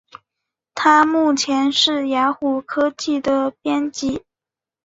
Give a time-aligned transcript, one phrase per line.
[0.73, 4.23] 他目前是雅虎科技的编辑。